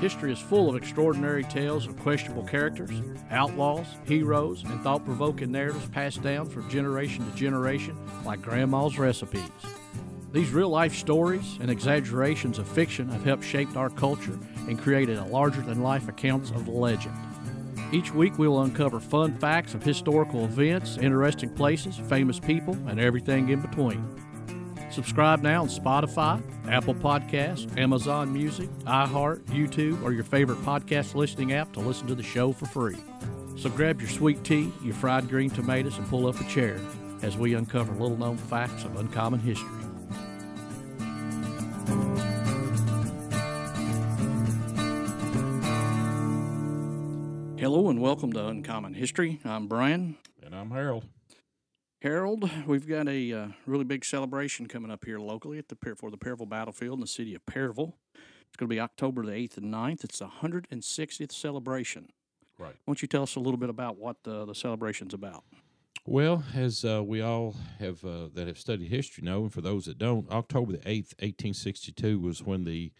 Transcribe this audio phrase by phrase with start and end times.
[0.00, 5.88] History is full of extraordinary tales of questionable characters, outlaws, heroes, and thought provoking narratives
[5.88, 9.42] passed down from generation to generation like Grandma's recipes.
[10.32, 14.38] These real life stories and exaggerations of fiction have helped shape our culture
[14.68, 17.16] and created a larger than life accounts of legend.
[17.90, 23.00] Each week, we will uncover fun facts of historical events, interesting places, famous people, and
[23.00, 24.06] everything in between.
[24.90, 31.52] Subscribe now on Spotify, Apple Podcasts, Amazon Music, iHeart, YouTube, or your favorite podcast listening
[31.52, 32.96] app to listen to the show for free.
[33.56, 36.80] So grab your sweet tea, your fried green tomatoes, and pull up a chair
[37.22, 39.68] as we uncover little known facts of uncommon history.
[47.58, 49.40] Hello and welcome to Uncommon History.
[49.44, 50.16] I'm Brian.
[50.42, 51.04] And I'm Harold.
[52.00, 56.10] Harold, we've got a uh, really big celebration coming up here locally at the for
[56.10, 57.96] the Perryville Battlefield in the city of Perryville.
[58.14, 60.04] It's going to be October the 8th and 9th.
[60.04, 62.10] It's the 160th celebration.
[62.56, 62.68] Right.
[62.68, 65.42] Why don't you tell us a little bit about what the, the celebration's about?
[66.06, 69.84] Well, as uh, we all have uh, that have studied history know, and for those
[69.86, 72.92] that don't, October the eighth, eighteen sixty-two, was when the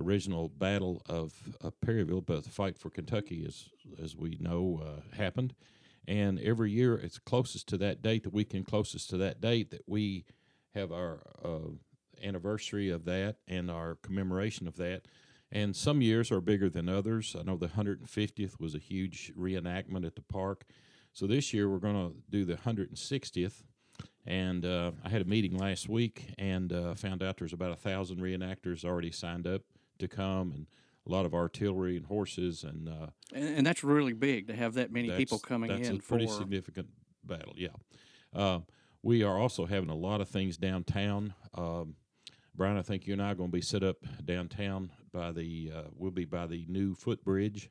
[0.00, 3.68] original Battle of uh, Perryville, but the fight for Kentucky, as
[4.02, 5.54] as we know, uh, happened.
[6.08, 9.82] And every year, it's closest to that date, the weekend closest to that date, that
[9.86, 10.24] we
[10.74, 11.68] have our uh,
[12.24, 15.02] anniversary of that and our commemoration of that.
[15.52, 17.36] And some years are bigger than others.
[17.38, 20.64] I know the 150th was a huge reenactment at the park.
[21.12, 23.62] So this year we're going to do the 160th.
[24.24, 27.76] And uh, I had a meeting last week and uh, found out there's about a
[27.76, 29.62] thousand reenactors already signed up
[29.98, 30.66] to come, and
[31.08, 32.64] a lot of artillery and horses.
[32.64, 35.96] And uh, And, and that's really big to have that many people coming that's in
[35.96, 36.32] a pretty for.
[36.32, 36.88] significant
[37.24, 37.54] battle.
[37.56, 37.68] Yeah,
[38.34, 38.60] uh,
[39.02, 41.34] we are also having a lot of things downtown.
[41.54, 41.96] Um,
[42.54, 45.72] Brian, I think you and I are going to be set up downtown by the.
[45.74, 47.70] Uh, we'll be by the new footbridge,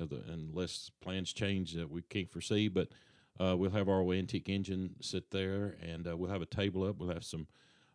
[0.00, 2.68] uh, the, unless plans change that we can't foresee.
[2.68, 2.88] But
[3.40, 6.98] uh, we'll have our antique engine sit there, and uh, we'll have a table up.
[6.98, 7.46] We'll have some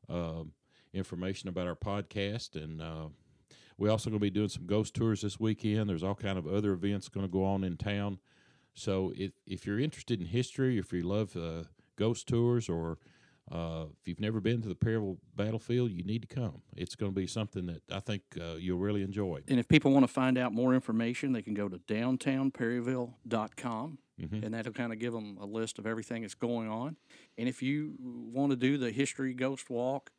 [0.10, 0.54] um
[0.94, 2.82] information about our podcast, and
[3.82, 5.90] we're also going to be doing some ghost tours this weekend.
[5.90, 8.20] There's all kind of other events going to go on in town.
[8.76, 11.64] So if if you're interested in history, if you love uh,
[11.96, 13.00] ghost tours, or
[13.52, 16.62] uh, if you've never been to the Perryville battlefield, you need to come.
[16.78, 19.42] It's going to be something that I think uh, you'll really enjoy.
[19.48, 23.98] and if people want to find out more information, they can go to downtownperryville.com.
[24.22, 24.44] Mhm.
[24.44, 26.96] and that'll kind of give them a list of everything that's going on.
[27.40, 30.12] And if you want to do the history ghost walk,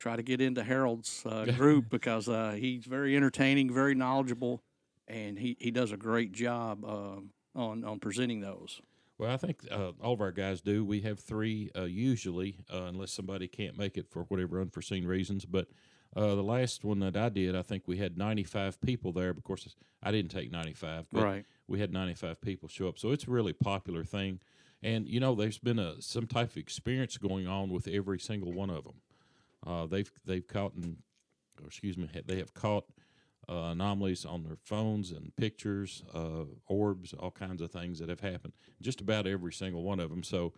[0.00, 4.62] try to get into Harold's uh, group because uh, he's very entertaining, very knowledgeable,
[5.06, 8.80] and he, he does a great job um, on on presenting those.
[9.18, 10.82] Well, I think uh, all of our guys do.
[10.82, 15.44] We have three uh, usually, uh, unless somebody can't make it for whatever unforeseen reasons.
[15.44, 15.68] But
[16.16, 19.28] uh, the last one that I did, I think we had 95 people there.
[19.28, 21.44] Of course, I didn't take 95, but Right.
[21.68, 22.98] we had 95 people show up.
[22.98, 24.40] So it's a really popular thing.
[24.82, 28.54] And, you know, there's been a some type of experience going on with every single
[28.54, 28.94] one of them.
[29.66, 30.96] Uh, they've, they've caught, and,
[31.60, 32.84] or excuse me, they have caught
[33.48, 38.20] uh, anomalies on their phones and pictures, uh, orbs, all kinds of things that have
[38.20, 38.52] happened.
[38.80, 40.22] Just about every single one of them.
[40.22, 40.52] So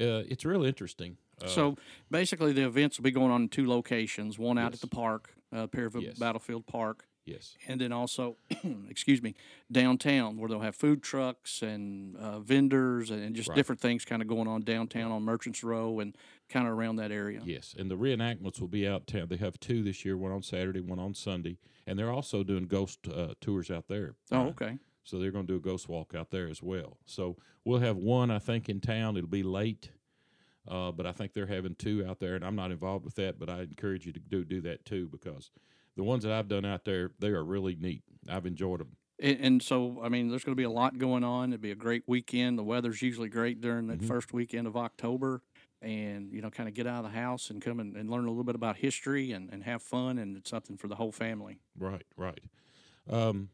[0.00, 1.16] uh, it's really interesting.
[1.42, 1.76] Uh, so
[2.10, 4.82] basically, the events will be going on in two locations: one out Yes.
[4.82, 6.18] at the park, uh, Perryville Yes.
[6.18, 8.36] Battlefield Park, yes, and then also,
[8.88, 9.34] excuse me,
[9.70, 13.56] downtown where they'll have food trucks and uh, vendors and just Right.
[13.56, 16.16] different things kind of going on downtown on Merchants Row and
[16.48, 17.40] kind of around that area.
[17.44, 17.74] yes.
[17.78, 19.26] And the reenactments will be out town.
[19.28, 21.58] They have two this year, one on Saturday, one on Sunday.
[21.86, 24.14] And they're also doing ghost uh, tours out there.
[24.32, 24.78] Oh, okay.
[25.04, 26.98] So they're going to do a ghost walk out there as well.
[27.06, 29.16] So we'll have one, I think, in town.
[29.16, 29.90] It'll be late,
[30.66, 33.38] uh, but I think they're having two out there, and I'm not involved with that.
[33.38, 35.50] But I encourage you to do do that too because
[35.96, 38.02] the ones that I've done out there, they are really neat.
[38.28, 38.96] I've enjoyed them.
[39.20, 41.52] And, and so, I mean, there's going to be a lot going on.
[41.54, 42.58] It'll be a great weekend.
[42.58, 44.06] The weather's usually great during that Mhm.
[44.06, 45.42] first weekend of October.
[45.80, 48.24] And, you know, kind of get out of the house and come and, and learn
[48.24, 50.18] a little bit about history and, and have fun.
[50.18, 51.60] And it's something for the whole family.
[51.78, 52.40] Right, right.
[53.08, 53.50] Um,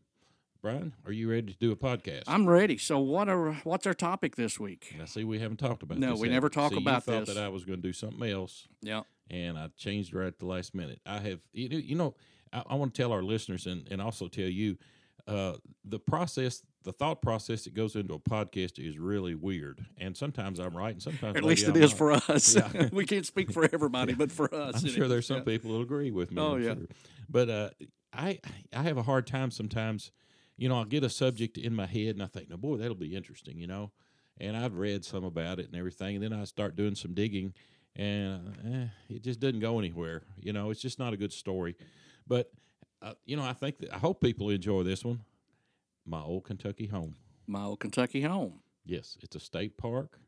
[0.62, 2.22] Brian, are you ready to do a podcast?
[2.26, 2.78] I'm ready.
[2.78, 4.96] So, what are what's our topic this week?
[5.00, 6.20] I see, we haven't talked about No, this.
[6.20, 7.34] we have never talk See, about you thought this.
[7.34, 9.02] that I was going to do something else, Yeah.
[9.30, 11.00] and I changed right at the last minute.
[11.04, 12.14] I have, you know, you know
[12.50, 14.78] I, I want to tell our listeners and, and also tell you
[15.28, 15.54] uh,
[15.84, 19.84] the process, the thought process that goes into a podcast is really weird.
[19.98, 21.98] And sometimes I'm right, and sometimes At least it I'm is not.
[21.98, 22.54] for us.
[22.54, 22.88] Yeah.
[22.92, 24.82] we can't speak for everybody, but for us.
[24.82, 25.10] I'm sure is.
[25.10, 25.44] there's some Yeah.
[25.44, 26.40] people that'll agree with me.
[26.40, 26.74] Oh, I'm yeah.
[26.74, 26.86] sure.
[27.28, 27.70] But uh,
[28.12, 28.38] I
[28.72, 30.12] I have a hard time sometimes.
[30.56, 32.94] You know, I'll get a subject in my head and I think, no, boy, that'll
[32.94, 33.58] be interesting.
[33.58, 33.90] You know,
[34.38, 37.54] and I've read some about it and everything, and then I start doing some digging,
[37.96, 38.54] and
[39.10, 40.22] eh, it just doesn't go anywhere.
[40.38, 41.76] You know, it's just not a good story.
[42.26, 42.50] But
[43.02, 45.20] uh, you know, I think that, I hope people enjoy this one.
[46.06, 47.16] My old Kentucky home.
[47.46, 48.60] My old Kentucky home.
[48.84, 50.18] Yes, it's a state park,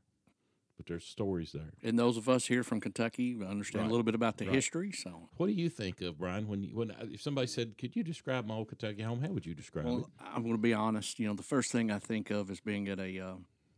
[0.76, 1.70] but there's stories there.
[1.82, 3.88] And those of us here from Kentucky understand Right.
[3.88, 4.54] a little bit about the Right.
[4.54, 4.92] history.
[4.92, 8.02] So, What do you think of Brian when you, when if somebody said, "Could you
[8.02, 10.04] describe my old Kentucky home?" How would you describe it?
[10.20, 11.18] I'm going to be honest.
[11.18, 13.36] You know, the first thing I think of is being at a uh,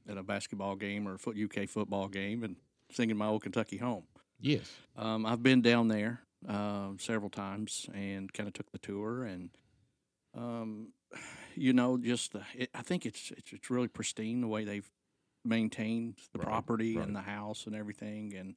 [0.09, 2.57] at a basketball game or a foot UK football game and
[2.93, 4.05] singing my old Kentucky home.
[4.41, 4.73] Yes.
[4.97, 9.51] Um, I've been down there uh, several times and kind of took the tour, and
[10.35, 10.93] um,
[11.59, 14.89] you know, just the, it, I think it's, it's it's really pristine the way they've
[15.45, 17.07] maintained the Right, property right.
[17.07, 18.57] and the house and everything, and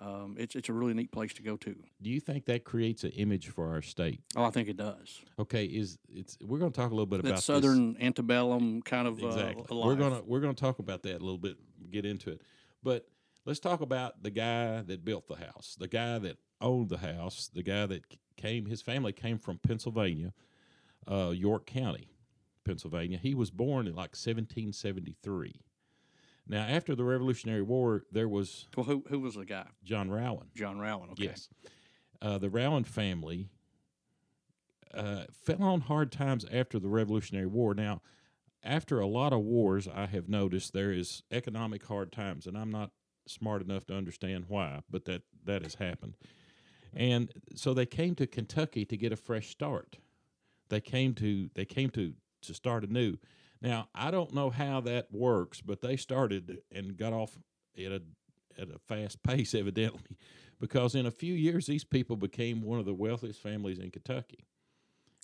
[0.00, 1.74] um, it's it's a really neat place to go to.
[2.02, 4.20] Do you think that creates an image for our state?
[4.36, 5.20] Oh, I think it does.
[5.38, 7.44] Okay, is it's we're going to talk a little bit That about this.
[7.44, 9.64] southern antebellum kind of exactly.
[9.70, 11.56] uh, we're gonna we're gonna talk about that a little bit,
[11.90, 12.42] get into it.
[12.82, 13.06] But
[13.46, 17.48] let's talk about the guy that built the house, the guy that owned the house,
[17.52, 18.02] the guy that
[18.36, 18.66] came.
[18.66, 20.34] His family came from Pennsylvania,
[21.10, 22.08] uh, York County,
[22.66, 23.18] Pennsylvania.
[23.18, 25.62] He was born in like 1773.
[26.48, 29.66] Now, after the Revolutionary War, there was Well, who who was the guy?
[29.82, 30.48] John Rowan.
[30.54, 31.10] John Rowan.
[31.10, 31.24] Okay.
[31.24, 31.48] Yes.
[32.20, 33.48] Uh, the Rowan family
[34.94, 37.74] uh, fell on hard times after the Revolutionary War.
[37.74, 38.00] Now,
[38.62, 42.70] after a lot of wars, I have noticed there is economic hard times, and I'm
[42.70, 42.90] not
[43.26, 46.16] smart enough to understand why, but that that has happened.
[46.94, 49.98] And so they came to Kentucky to get a fresh start.
[50.68, 52.14] They came to they came to
[52.46, 53.16] to start anew.
[53.60, 57.36] Now, I don't know how that works, but they started and got off
[57.78, 58.02] at a
[58.58, 60.16] at a fast pace, evidently,
[60.60, 64.46] because in a few years these people became one of the wealthiest families in Kentucky.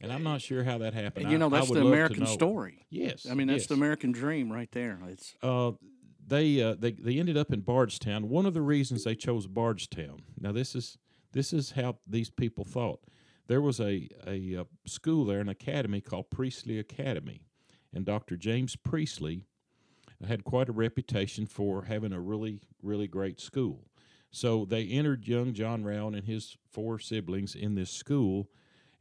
[0.03, 1.27] And I'm not sure how that happened.
[1.27, 2.87] And you know that's the American story.
[2.91, 3.69] Yes, I mean that's yes.
[3.69, 4.99] the American dream right there.
[5.09, 5.73] It's Uh,
[6.27, 8.29] they uh, they they ended up in Bardstown.
[8.29, 10.23] One of the reasons they chose Bardstown.
[10.41, 10.99] Now this is
[11.33, 13.01] this is how these people thought.
[13.47, 17.43] There was a a, uh school there, an academy called Priestley Academy,
[17.93, 18.37] and Dr.
[18.37, 19.45] James Priestley
[20.27, 23.87] had quite a reputation for having a really really great school.
[24.31, 28.49] So they entered young John Rowan and his four siblings in this school,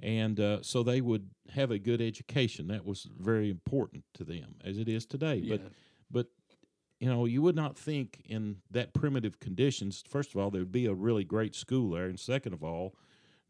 [0.02, 2.68] and uh, so they would have a good education.
[2.68, 5.40] That was very important to them, as it is today.
[5.48, 5.70] But yeah.
[6.10, 6.28] but
[7.00, 10.72] you know you would not think in that primitive conditions first of all there would
[10.72, 12.96] be a really great school there and second of all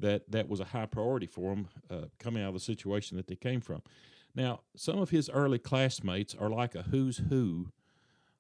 [0.02, 3.28] that that was a high priority for them uh, coming out of the situation that
[3.28, 3.82] they came from.
[4.36, 7.68] Now some of his early classmates are like a who's who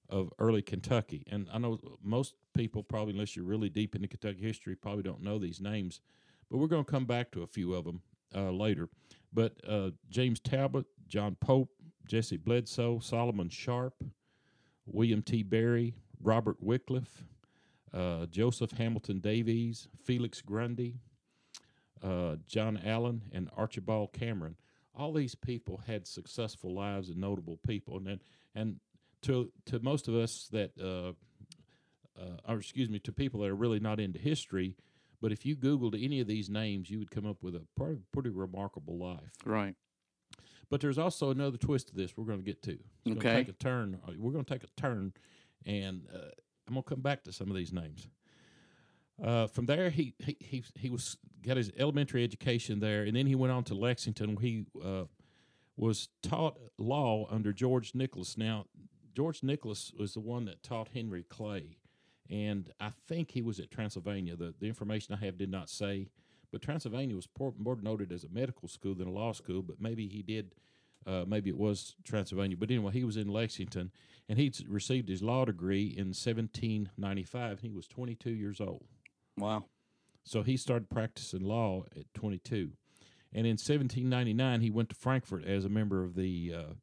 [0.09, 1.23] of early kentucky.
[1.29, 5.23] And i know most people probably unless you're really deep into kentucky history probably don't
[5.23, 6.01] know these names
[6.49, 8.01] but we're going to come back to a few of them
[8.35, 8.89] uh, later.
[9.31, 11.69] But uh, james talbot john pope
[12.05, 14.03] jesse bledsoe solomon sharp
[14.85, 15.43] William T.
[15.43, 17.23] Barry, Robert Wickliffe,
[17.93, 20.95] uh, Joseph Hamilton Daveiss, Felix Grundy,
[22.03, 24.55] uh, John Allen, and Archibald Cameron.
[24.95, 28.19] All these people had successful lives and notable people, and then,
[28.55, 28.79] and
[29.23, 31.13] to to most of us that, uh,
[32.21, 34.75] uh, or excuse me, to people that are really not into history,
[35.21, 38.01] but if you Googled any of these names, you would come up with a pretty,
[38.11, 39.31] pretty remarkable life.
[39.45, 39.75] right.
[40.69, 42.77] But there's also another twist to this we're going to get to.
[43.05, 43.33] Gonna Okay.
[43.33, 43.99] take a turn.
[44.07, 45.11] uh, We're going to take a turn,
[45.65, 46.29] and uh,
[46.65, 48.07] I'm going to come back to some of these names.
[49.23, 53.35] Uh, from there, he, he he was got his elementary education there, and then he
[53.35, 54.37] went on to Lexington.
[54.37, 55.03] He uh,
[55.77, 58.37] was taught law under George Nicholas.
[58.37, 58.65] Now,
[59.15, 61.77] George Nicholas was the one that taught Henry Clay,
[62.29, 64.35] and I think he was at Transylvania.
[64.35, 66.07] The the information I have did not say,
[66.51, 69.61] but Transylvania was more noted as a medical school than a law school.
[69.61, 70.55] But maybe he did.
[71.05, 73.91] Uh, maybe it was Transylvania, but anyway, he was in Lexington,
[74.29, 77.59] and he received his law degree in 1795.
[77.59, 78.85] He was 22 years old.
[79.37, 79.65] Wow.
[80.23, 82.71] So he started practicing law at 22.
[83.33, 86.73] And in 1799, he went to Frankfort as a member of the uh,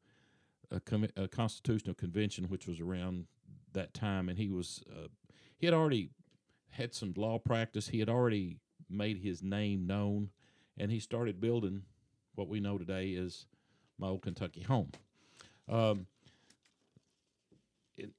[0.71, 3.25] a com- a Constitutional Convention, which was around
[3.73, 4.29] that time.
[4.29, 5.07] And he was uh,
[5.57, 6.09] he had already
[6.71, 7.89] had some law practice.
[7.89, 8.57] He had already
[8.89, 10.29] made his name known,
[10.77, 11.83] and he started building
[12.35, 13.45] what we know today as
[13.99, 14.91] my old Kentucky home.
[15.67, 16.07] Um,
[17.95, 18.09] it,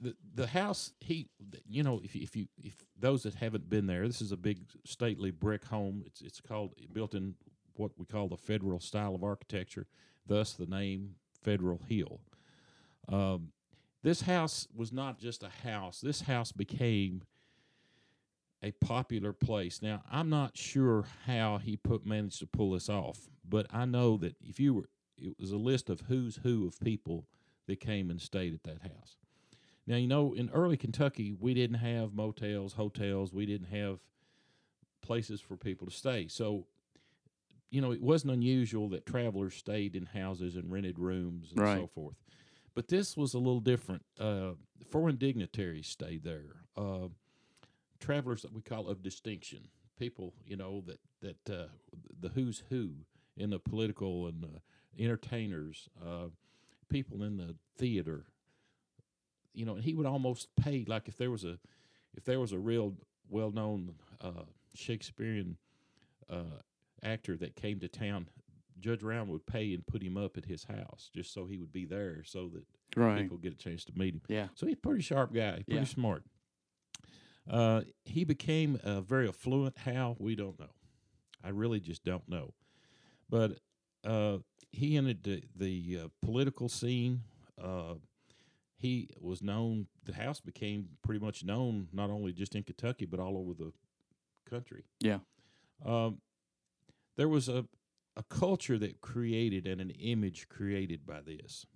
[0.00, 1.28] the the house he
[1.68, 4.58] you know if if you if those that haven't been there this is a big
[4.84, 6.02] stately brick home.
[6.06, 7.34] It's it's called built in
[7.74, 9.86] what we call the federal style of architecture
[10.26, 12.20] thus the name Federal Hill.
[13.08, 13.52] Um,
[14.02, 16.00] this house was not just a house.
[16.00, 17.22] This house became
[18.62, 19.80] a popular place.
[19.80, 24.16] Now I'm not sure how he put managed to pull this off but I know
[24.18, 27.26] that if you were it was a list of who's who of people
[27.66, 29.16] that came and stayed at that house.
[29.88, 34.00] Now, you know, in early Kentucky, we didn't have motels, hotels, we didn't have
[35.00, 36.28] places for people to stay.
[36.28, 36.66] So
[37.70, 41.80] you know, it wasn't unusual that travelers stayed in houses and rented rooms and Right.
[41.80, 42.16] so forth.
[42.74, 44.04] But this was a little different.
[44.18, 44.52] Uh,
[44.90, 46.56] foreign dignitaries stayed there.
[46.76, 47.08] Uh,
[47.98, 49.68] travelers that we call of distinction,
[49.98, 51.68] people you know that that uh,
[52.20, 52.90] the who's who
[53.36, 54.58] in the political and uh,
[54.98, 56.26] entertainers, uh,
[56.88, 58.26] people in the theater.
[59.54, 61.58] You know, and he would almost pay like if there was a
[62.14, 62.94] if there was a real
[63.28, 65.56] well known uh, Shakespearean
[66.30, 66.60] uh,
[67.02, 68.28] actor that came to town.
[68.80, 71.72] Judge Rowan would pay and put him up at his house just so he would
[71.72, 72.64] be there, so that
[72.96, 73.22] Right.
[73.22, 74.22] people get a chance to meet him.
[74.28, 74.48] Yeah.
[74.54, 75.84] So he's a pretty sharp guy, pretty Yeah.
[75.84, 76.22] smart.
[77.48, 79.78] Uh, he became a very affluent.
[79.78, 80.70] How we don't know.
[81.42, 82.54] I really just don't know.
[83.28, 83.58] But
[84.04, 84.38] uh,
[84.70, 87.22] he entered the, the uh, political scene.
[88.78, 89.88] He was known.
[90.04, 93.72] The house became pretty much known not only just in Kentucky but all over the
[94.48, 94.84] country.
[95.00, 95.18] Yeah.
[95.84, 96.18] Um,
[97.16, 97.66] there was a
[98.16, 101.66] a culture that created and an image created by this.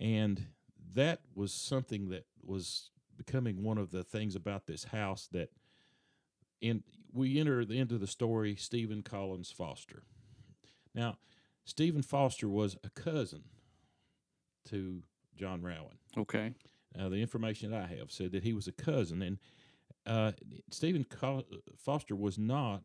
[0.00, 0.46] And
[0.94, 5.50] that was something that was becoming one of the things about this house that
[6.62, 10.04] in we enter the end of the story Stephen Collins Foster.
[10.94, 11.18] Now,
[11.64, 13.44] Stephen Foster was a cousin
[14.70, 15.02] to
[15.36, 15.98] John Rowan.
[16.16, 16.52] Okay.
[16.98, 19.38] Uh, the information that I have said that he was a cousin, and
[20.06, 20.32] uh,
[20.70, 21.04] Stephen
[21.76, 22.82] Foster was not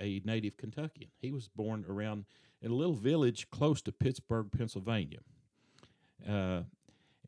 [0.00, 1.10] a native Kentuckian.
[1.18, 2.24] He was born around
[2.62, 5.18] in a little village close to Pittsburgh, Pennsylvania.
[6.26, 6.62] Uh,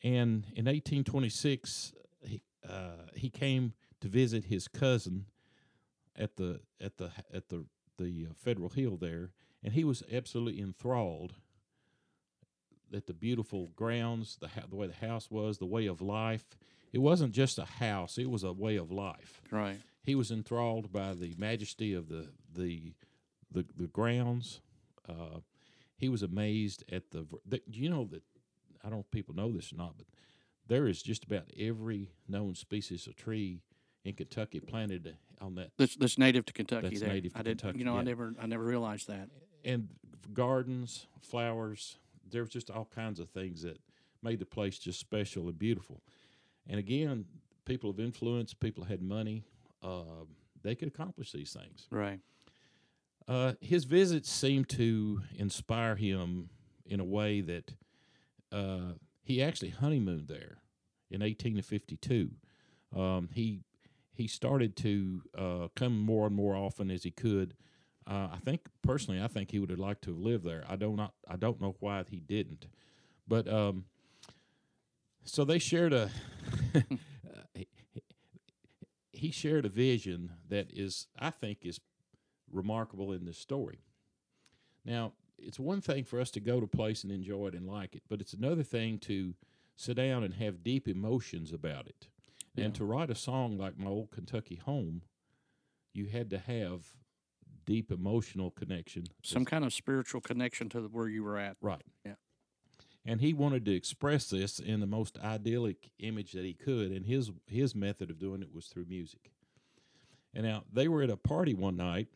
[0.02, 1.92] and in 1826,
[2.22, 5.26] he, uh, he came to visit his cousin
[6.16, 7.66] at the at the at the
[7.98, 9.30] the uh, Federal Hill there,
[9.62, 11.34] and he was absolutely enthralled
[12.94, 16.44] at the beautiful grounds, the the way the house was, the way of life.
[16.92, 19.40] It wasn't just a house; it was a way of life.
[19.50, 19.78] Right.
[20.02, 22.94] He was enthralled by the majesty of the the
[23.52, 24.60] the, the grounds.
[25.08, 25.40] Uh,
[25.96, 27.60] he was amazed at the, the.
[27.70, 28.22] You know that
[28.82, 30.06] I don't know if people know this or not, but
[30.66, 33.60] there is just about every known species of tree
[34.04, 36.88] in Kentucky planted on that That's that's native to Kentucky.
[36.88, 37.10] That's there.
[37.10, 37.58] native to I did.
[37.58, 39.28] Kentucky, You know, I never I never realized that.
[39.64, 39.88] and
[40.32, 41.98] gardens, flowers.
[42.30, 43.78] There was just all kinds of things that
[44.22, 46.02] made the place just special and beautiful.
[46.68, 47.24] And again,
[47.64, 49.44] people of influence, people had money,
[49.82, 50.24] uh,
[50.62, 51.86] they could accomplish these things.
[51.90, 52.20] Right.
[53.26, 56.50] Uh, his visits seemed to inspire him
[56.84, 57.74] in a way that
[58.52, 60.58] uh, he actually honeymooned there
[61.10, 62.30] in 1852.
[62.94, 63.60] Um, he
[64.12, 67.54] he started to uh, come more and more often as he could.
[68.06, 70.64] Uh, I think personally, I think he would have liked to have lived there.
[70.68, 72.66] I don't not I don't know why he didn't,
[73.28, 73.84] but um,
[75.24, 76.10] so they shared a.
[77.54, 77.68] he-
[79.12, 81.78] he shared a vision that is, I think, is
[82.50, 83.80] remarkable in this story.
[84.82, 87.66] Now, it's one thing for us to go to a place and enjoy it and
[87.66, 89.34] like it, but it's another thing to
[89.76, 92.08] sit down and have deep emotions about it.
[92.54, 92.64] Yeah.
[92.64, 95.02] And to write a song like My Old Kentucky Home,
[95.92, 96.94] you had to have
[97.64, 99.04] deep emotional connection.
[99.22, 101.56] Some kind of spiritual connection to the, where you were at.
[101.60, 101.82] Right.
[102.04, 102.14] Yeah.
[103.04, 107.06] And he wanted to express this in the most idyllic image that he could, and
[107.06, 109.30] his his method of doing it was through music.
[110.34, 112.08] And now they were at a party one night,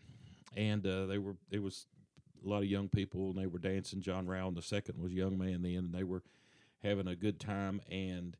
[0.56, 1.86] and uh, they were there was
[2.44, 4.02] a lot of young people, and they were dancing.
[4.02, 6.22] John Rowan the second was a young man then, and they were
[6.82, 7.80] having a good time.
[7.90, 8.36] And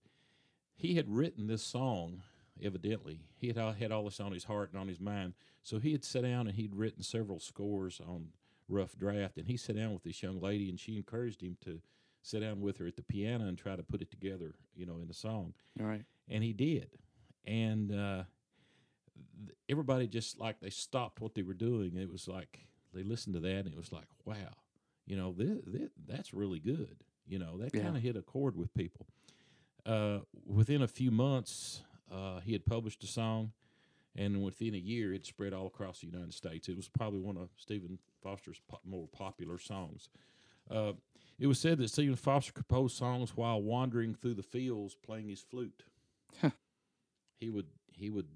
[0.76, 2.23] he had written this song.
[2.62, 5.34] Evidently, he had all- had all this on his heart and on his mind.
[5.62, 8.28] So he had sat down and he'd written several scores on
[8.68, 11.80] rough draft, and he sat down with this young lady, and she encouraged him to
[12.23, 14.99] sit down with her at the piano and try to put it together, you know,
[15.02, 15.52] in a song.
[15.80, 16.04] All right.
[16.28, 16.88] And he did.
[17.44, 18.25] And uh,
[19.68, 21.96] everybody just like they stopped what they were doing.
[21.96, 22.61] It was like
[22.94, 24.54] they listened to that, and it was like, wow,
[25.06, 26.96] you know, this, this, that's really good.
[27.26, 27.82] You know, that Yeah.
[27.82, 29.06] kind of hit a chord with people.
[29.84, 31.82] Uh, within a few months,
[32.14, 33.52] uh, he had published a song,
[34.16, 36.68] and within a year, it spread all across the United States.
[36.68, 40.09] It was probably one of Stephen Foster's po- more popular songs.
[40.71, 40.92] Uh,
[41.38, 45.40] it was said that Stephen Foster composed songs while wandering through the fields playing his
[45.40, 45.83] flute.
[46.40, 46.50] Huh.
[47.40, 48.28] He would he would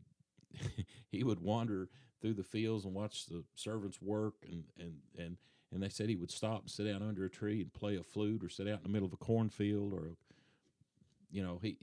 [1.10, 1.88] he would wander
[2.20, 5.36] through the fields and watch the servants work and and and
[5.72, 8.02] and they said he would stop and sit down under a tree and play a
[8.02, 10.16] flute or sit out in the middle of a cornfield or
[11.30, 11.76] you know he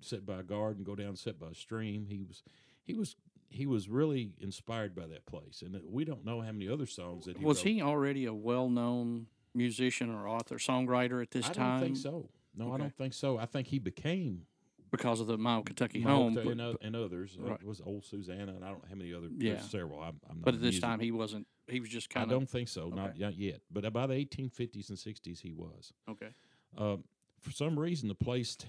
[0.00, 2.42] sit by a garden go down and sit by a stream he was
[2.84, 3.16] he was
[3.48, 7.24] he was really inspired by that place and we don't know how many other songs
[7.24, 7.66] that he Was wrote.
[7.72, 11.52] he already a well-known musician or author, songwriter at this time?
[11.52, 11.78] I time?
[11.80, 12.28] don't think so.
[12.56, 13.38] No, I don't think so.
[13.38, 14.42] I think he became
[14.90, 16.36] Because of the Old Kentucky my Home.
[16.36, 17.36] old- but, and, and others.
[17.40, 17.58] Uh, right.
[17.60, 19.28] It was old Susanna, and I don't know how many other.
[19.36, 19.60] Yeah.
[19.60, 20.00] Several.
[20.00, 22.38] I'm, I'm not but at this time, he wasn't he was just kind of I
[22.38, 23.60] don't think so, not, not yet.
[23.70, 25.92] But by the 1850s and 60s, he was.
[26.08, 26.28] okay.
[26.76, 26.96] Uh,
[27.40, 28.66] for some reason, the place t-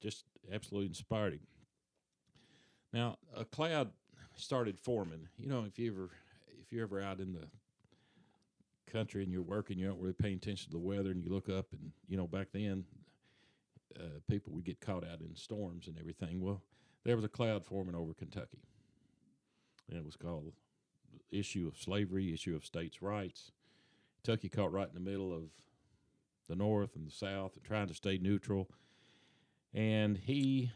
[0.00, 1.40] just absolutely inspired him.
[2.92, 3.90] Now, a cloud
[4.36, 5.28] started forming.
[5.38, 6.10] You know, if you ever
[6.60, 7.48] if you're ever out in the
[8.90, 11.48] country and you're working, you're not really paying attention to the weather, and you look
[11.48, 12.84] up, and you know, back then,
[13.98, 16.40] uh, people would get caught out in storms and everything.
[16.40, 16.62] Well,
[17.04, 18.62] there was a cloud forming over Kentucky,
[19.88, 20.52] and it was called
[21.30, 23.52] issue of slavery, issue of states' rights.
[24.22, 25.44] Kentucky caught right in the middle of
[26.48, 28.68] the North and the South, and trying to stay neutral.
[29.74, 30.70] And he,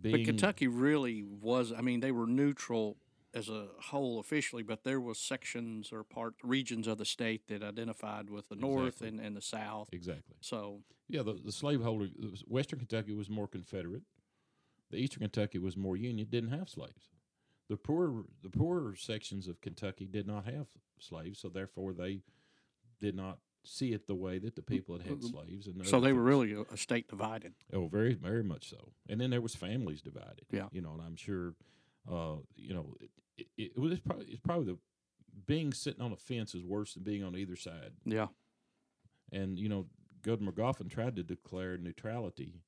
[0.00, 1.72] being But Kentucky really was.
[1.76, 2.96] I mean, they were neutral
[3.32, 7.62] as a whole officially, but there was sections or part regions of the state that
[7.62, 9.08] identified with the North Exactly.
[9.08, 9.88] and, and the South.
[9.92, 12.08] exactly, So yeah, the, the slaveholder,
[12.48, 14.02] Western Kentucky was more Confederate.
[14.90, 17.10] The Eastern Kentucky was more Union, didn't have slaves.
[17.68, 20.66] The poor, the poorer sections of Kentucky did not have
[20.98, 22.22] slaves, so therefore they
[22.98, 25.30] did not see it the way that the mm, people that had mm, mm.
[25.30, 25.66] slaves.
[25.66, 27.54] And so they were really a, a state divided.
[27.72, 28.92] Oh, very, very much so.
[29.08, 30.46] And then there was families divided.
[30.50, 30.66] Yeah.
[30.72, 31.54] you know, and I'm sure,
[32.10, 34.78] uh, you know, it, it, it was probably it's probably the
[35.46, 37.92] being sitting on a fence is worse than being on either side.
[38.04, 38.28] Yeah.
[39.32, 39.86] And you know,
[40.22, 42.62] Governor Magoffin tried to declare neutrality,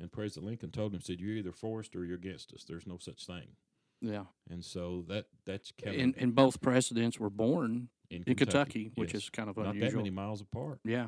[0.00, 2.64] and President Lincoln told him, said, "You're either for us or you're against us.
[2.64, 3.56] There's no such thing."
[4.04, 4.24] Yeah.
[4.50, 9.14] And so that that's kind And, and both presidents were born in in Kentucky, which
[9.14, 9.22] yes.
[9.24, 9.80] is kind of unusual.
[9.80, 10.80] not that many miles apart.
[10.84, 11.06] Yeah.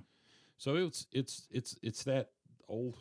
[0.57, 2.31] So it's it's it's it's that
[2.69, 2.97] old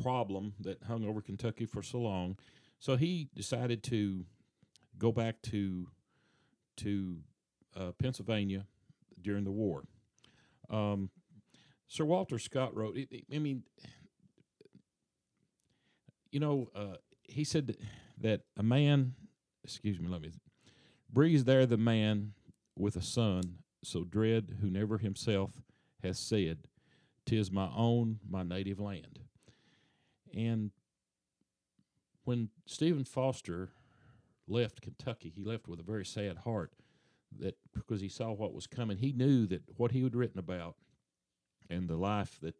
[0.00, 2.38] problem that hung over Kentucky for so long.
[2.78, 4.24] So he decided to
[4.98, 5.88] go back to
[6.78, 7.16] to
[7.76, 8.66] uh, Pennsylvania
[9.20, 9.84] during the war.
[10.70, 11.10] Um,
[11.88, 12.96] Sir Walter Scott wrote.
[12.96, 13.64] It, it- I mean,
[16.30, 17.76] you know, uh, he said
[18.22, 19.14] that, a man.
[19.64, 20.08] Excuse me.
[20.08, 20.32] Let me.
[21.12, 22.32] Breathes there the man
[22.76, 25.62] with a son so dread who never himself
[26.02, 26.66] has said,
[27.26, 29.20] "Tis my own, my native land."
[30.34, 30.70] And
[32.24, 33.70] when Stephen Foster
[34.48, 36.72] left Kentucky, he left with a very sad heart
[37.38, 40.76] that because he saw what was coming, he knew that what he had written about
[41.68, 42.56] and the life that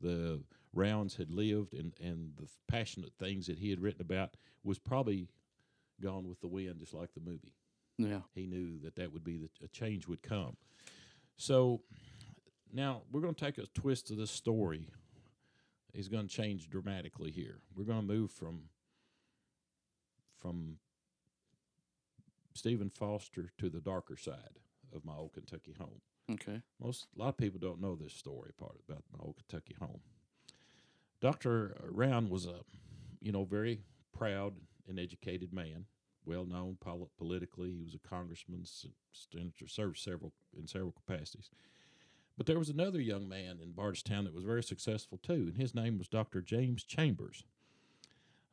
[0.00, 4.78] the Rowans had lived and, and the passionate things that he had written about was
[4.78, 5.28] probably
[6.02, 7.54] gone with the wind, just like the movie
[7.98, 8.20] Yeah.
[8.34, 10.56] he knew that that would be the a change would come.
[11.36, 11.80] So
[12.72, 14.88] now we're going to take a twist of this story.
[15.92, 17.58] Is going to change dramatically here.
[17.74, 18.68] We're going to move from
[20.38, 20.76] from
[22.54, 24.58] Stephen Foster to the darker side
[24.94, 26.00] of my old Kentucky home.
[26.30, 26.62] Okay.
[26.80, 30.00] Most a lot of people don't know this story part about my old Kentucky home.
[31.20, 32.60] Doctor Rowan was a,
[33.20, 33.80] you know, very
[34.16, 34.54] proud
[34.88, 35.84] and educated man,
[36.24, 37.72] well known pol- politically.
[37.72, 38.64] He was a congressman,
[39.12, 41.50] senator, served several in several capacities.
[42.36, 45.74] But there was another young man in Bardstown that was very successful too, and his
[45.74, 47.44] name was Doctor James Chambers.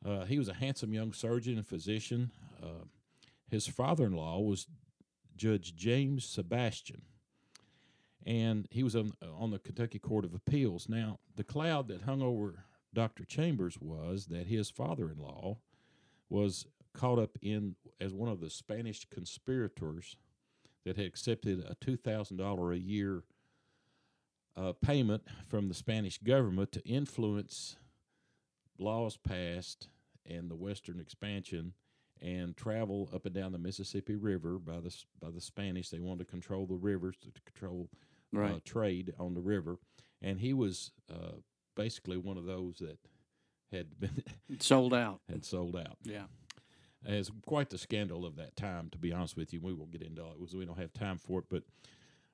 [0.04, 2.30] Uh, he was a handsome young surgeon and physician.
[2.62, 2.84] Uh,
[3.50, 4.66] his father-in-law was
[5.36, 7.02] Judge James Sebastian
[8.28, 10.86] and he was on, on the Kentucky Court of Appeals.
[10.86, 13.24] Now, the cloud that hung over Dr.
[13.24, 15.56] Chambers was that his father in law
[16.28, 20.16] was caught up in as one of the Spanish conspirators
[20.84, 23.22] that had accepted a $2,000 a year
[24.58, 27.76] uh, payment from the Spanish government to influence
[28.78, 29.88] laws passed
[30.26, 31.72] and the Western expansion
[32.20, 35.88] and travel up and down the Mississippi River by the by the Spanish.
[35.88, 37.88] They wanted to control the rivers to, to control
[38.32, 38.52] Right.
[38.52, 39.78] uh, trade on the river,
[40.20, 41.36] and he was uh,
[41.76, 42.98] basically one of those that
[43.72, 44.22] had been
[44.60, 45.20] Sold out.
[45.28, 45.96] had sold out.
[46.04, 46.24] Yeah.
[47.06, 49.60] It's quite the scandal of that time, to be honest with you.
[49.60, 50.54] We won't get into all it.
[50.54, 51.44] We don't have time for it.
[51.48, 51.62] But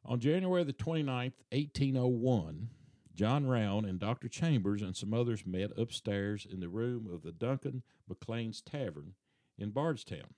[0.05, 2.71] on January the 29th, 1801,
[3.15, 4.29] John Rowan and Dr.
[4.29, 9.13] Chambers and some others met upstairs in the room of the Duncan McLean's Tavern
[9.59, 10.35] in Bardstown.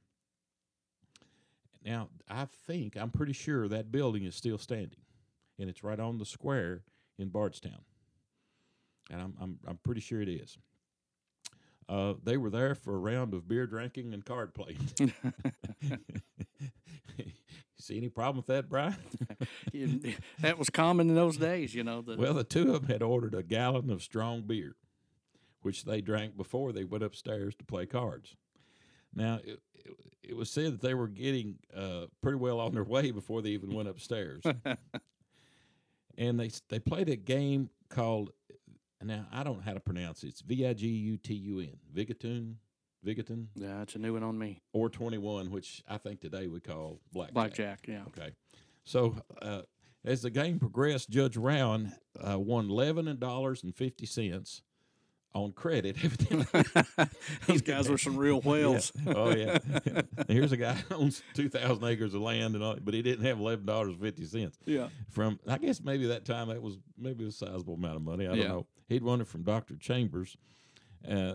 [1.85, 4.99] Now, I think, I'm pretty sure that building is still standing,
[5.59, 6.83] and it's right on the square
[7.19, 7.83] in Bardstown.
[9.11, 10.59] And I'm, I'm, I'm pretty sure it is.
[11.89, 14.79] Uh, they were there for a round of beer drinking and card playing.
[17.79, 18.97] See any problem with that, Brian?
[20.41, 22.01] That was common in those days, you know.
[22.01, 24.75] The, well, the two of them had ordered a gallon of strong beer,
[25.63, 28.37] which they drank before they went upstairs to play cards.
[29.15, 32.85] Now, it, it, it was said that they were getting uh, pretty well on their
[32.85, 34.43] way before they even went upstairs.
[36.19, 38.31] And they they played a game called
[39.03, 40.29] now I don't know how to pronounce it.
[40.29, 42.57] It's V I G U T U N Vigaton,
[43.55, 44.61] Yeah, it's a new one on me.
[44.73, 47.35] or 21, which I think today we call blackjack.
[47.35, 47.79] Blackjack.
[47.87, 48.03] Yeah.
[48.09, 48.33] Okay.
[48.85, 49.63] So uh,
[50.05, 54.63] as the game progressed, Judge Rowan uh, won eleven dollars and fifty cents
[55.35, 55.97] on credit.
[56.05, 56.63] Evidently,
[57.47, 58.93] Those guys were some real whales.
[59.05, 59.13] Yeah.
[59.15, 59.59] Oh yeah.
[60.29, 63.25] Here's a guy who owns two thousand acres of land, and all, but he didn't
[63.27, 64.59] have eleven dollars fifty cents.
[64.65, 64.89] Yeah.
[65.11, 68.25] From I guess maybe that time that was maybe a sizable amount of money.
[68.27, 68.49] I don't Yeah.
[68.49, 68.67] know.
[68.89, 70.37] He'd won it from Doctor Chambers,
[71.09, 71.35] uh,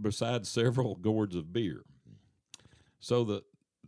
[0.00, 1.82] besides several gourds of beer.
[3.00, 3.42] So the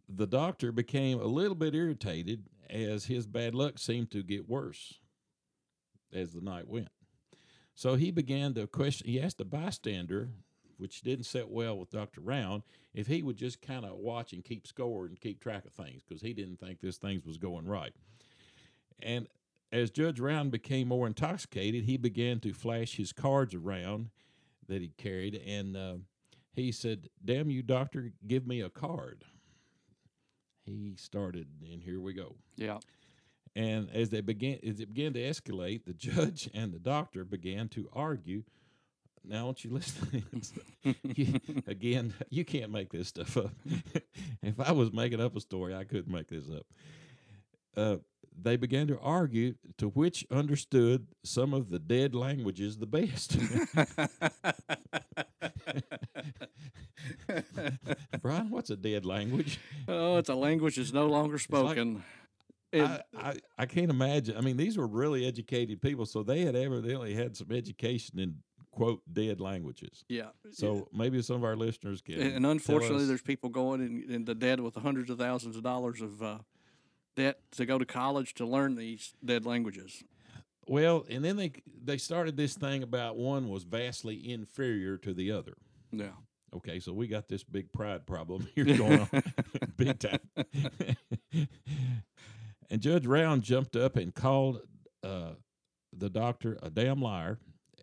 [0.09, 4.95] the doctor became a little bit irritated as his bad luck seemed to get worse
[6.13, 6.89] as the night went.
[7.77, 9.07] So he began to question.
[9.07, 10.31] He asked the bystander,
[10.79, 12.63] which didn't sit well with Doctor Rowan,
[12.95, 16.03] if he would just kind of watch and keep score and keep track of things
[16.03, 17.93] because he didn't think this things was going right.
[19.01, 19.29] And
[19.71, 24.09] as Judge Rowan became more intoxicated, he began to flash his cards around
[24.69, 25.95] that he carried, and uh,
[26.55, 29.25] he said, "Damn you, doctor, give me a card."
[30.65, 32.37] He started, and here we go.
[32.57, 32.79] Yeah.
[33.57, 37.69] And as they began, as it began to escalate, the judge and the doctor began
[37.71, 38.43] to argue.
[39.25, 40.07] Now, don't you listen?
[40.11, 40.53] to this.
[41.17, 43.51] You- again, you can't make this stuff up.
[44.43, 46.67] if I was making up a story, I couldn't make this up.
[47.77, 47.97] Uh,
[48.41, 53.37] they began to argue to which understood some of the dead languages the best.
[58.23, 59.59] Brian, what's a dead language?
[59.89, 62.03] oh, it's a language that's no longer spoken.
[62.75, 64.37] I, I, I can't imagine.
[64.37, 68.37] I mean, these were really educated people, so they had evidently had some education in
[68.71, 70.05] quote dead languages.
[70.09, 70.29] yeah.
[70.51, 72.21] So maybe some of our listeners can.
[72.21, 75.63] And, and unfortunately, there's people going in, in the debt with hundreds of thousands of
[75.63, 76.39] dollars of uh,
[77.17, 80.05] debt to go to college to learn these dead languages.
[80.69, 81.53] well, and then they
[81.83, 85.55] they started this thing about one was vastly inferior to the other.
[85.91, 86.11] Yeah.
[86.55, 89.23] Okay, so we got this big pride problem here going on,
[89.77, 90.21] big time.
[92.71, 94.61] and Judge Rowan jumped up and called
[95.03, 95.33] uh,
[95.97, 97.39] the doctor a damn liar,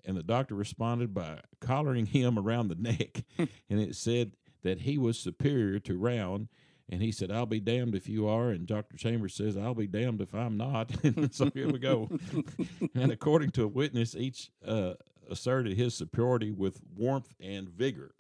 [0.05, 4.97] and the doctor responded by collaring him around the neck, and it said that he
[4.97, 6.49] was superior to Rowan.
[6.89, 9.87] And he said, "I'll be damned if you are." And Doctor Chambers says, "I'll be
[9.87, 10.91] damned if I'm not."
[11.31, 12.09] so here we go.
[12.93, 14.95] and according to a witness, each uh,
[15.31, 18.13] asserted his superiority with warmth and vigor.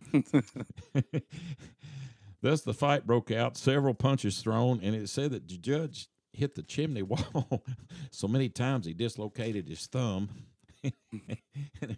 [2.41, 6.55] Thus, the fight broke out, several punches thrown, and it said that the judge hit
[6.55, 7.63] the chimney wall
[8.11, 10.29] so many times he dislocated his thumb.
[10.83, 11.97] and,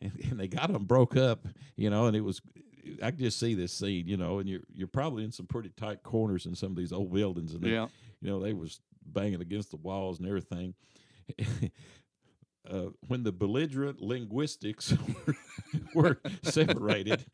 [0.00, 1.46] and they got him broke up,
[1.76, 2.40] you know, and it was.
[3.02, 5.70] I could just see this scene, you know, and you're you're probably in some pretty
[5.70, 7.88] tight corners in some of these old buildings, and they, Yeah.
[8.20, 10.74] you know they was banging against the walls and everything.
[12.70, 14.94] uh, when the belligerent linguistics
[15.94, 17.24] were separated,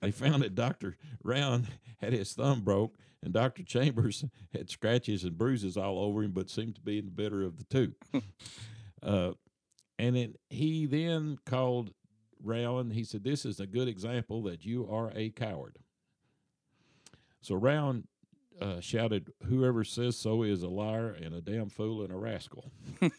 [0.00, 1.66] they found that Doctor Rowan
[1.98, 6.50] had his thumb broke, and Doctor Chambers had scratches and bruises all over him, but
[6.50, 7.94] seemed to be in the better of the two.
[9.02, 9.32] uh,
[9.98, 11.92] and then he then called
[12.42, 12.90] Rowan.
[12.90, 15.76] He said, "This is a good example that you are a coward."
[17.42, 18.08] So Rowan
[18.60, 22.72] uh, shouted, "Whoever says so is a liar and a damn fool and a rascal."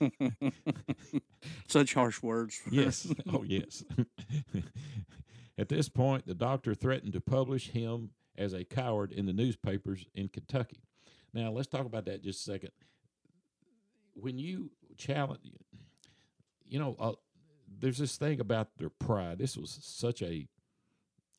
[1.67, 2.59] Such harsh words.
[2.71, 3.13] Yes.
[3.31, 3.83] oh, yes.
[5.57, 8.09] At this point, the doctor threatened to publish him
[8.41, 10.81] as a coward in the newspapers in Kentucky.
[11.33, 12.71] Now, let's talk about that just a second.
[14.13, 15.41] When you challenge,
[16.65, 17.13] you know, uh,
[17.79, 19.37] there's this thing about their pride.
[19.37, 20.47] This was such a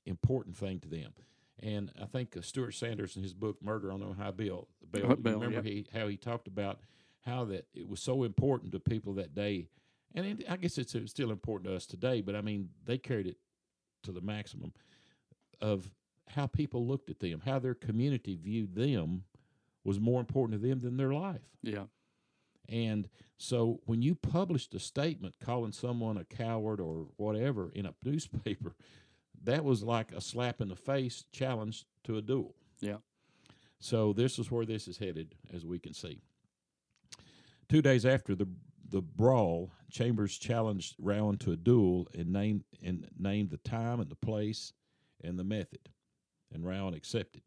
[0.07, 1.13] important thing to them.
[1.63, 4.89] And I think uh, Stuart Sanders in his book "Murder on the Ohio Bill," you
[5.17, 5.65] Belle, remember yep.
[5.65, 6.81] he how he talked about
[7.21, 9.69] how that it was so important to people that day,
[10.15, 12.21] and it, I guess it's still important to us today.
[12.21, 13.37] But I mean, they carried it
[14.05, 14.73] to the maximum
[15.61, 15.89] of
[16.29, 19.25] how people looked at them, how their community viewed them
[19.85, 21.43] was more important to them than their life.
[21.63, 21.85] Yeah.
[22.69, 23.09] And
[23.39, 28.75] so when you published a statement calling someone a coward or whatever in a newspaper,
[29.45, 32.55] that was like a slap in the face challenge to a duel.
[32.81, 32.99] Yeah.
[33.81, 36.23] So this is where this is headed, as we can see.
[37.69, 38.49] Two days after the
[38.93, 44.11] the brawl, Chambers challenged Rowan to a duel and named and named the time and
[44.11, 44.73] the place
[45.25, 45.89] and the method,
[46.53, 47.43] and Rowan accepted.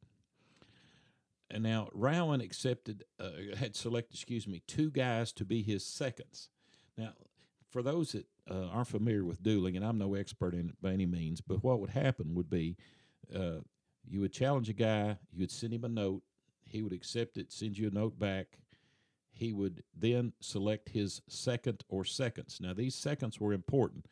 [1.50, 6.50] And now Rowan accepted uh, had selected, excuse me, two guys to be his seconds.
[6.98, 7.14] Now,
[7.70, 10.92] for those that uh, aren't familiar with dueling, and I'm no expert in it by
[10.92, 12.78] any means, but what would happen would be
[13.34, 13.60] uh,
[14.08, 16.22] you would challenge a guy, you would send him a note,
[16.66, 18.58] he would accept it, send you a note back.
[19.32, 22.60] He would then select his second or seconds.
[22.62, 24.08] Now, these seconds were important.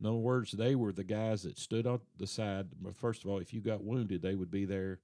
[0.00, 2.68] In other words, they were the guys that stood on the side.
[2.94, 5.00] First of all, if you got wounded, they would be there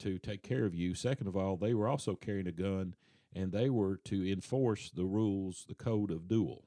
[0.00, 0.94] to take care of you.
[0.94, 2.94] Second of all, they were also carrying a gun,
[3.34, 6.64] and they were to enforce the rules, the code of duel.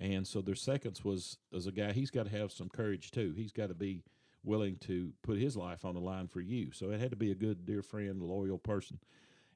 [0.00, 3.34] And so their seconds was as a guy, he's got to have some courage too.
[3.36, 4.02] He's got to be
[4.42, 6.72] willing to put his life on the line for you.
[6.72, 8.98] So it had to be a good, dear friend, loyal person.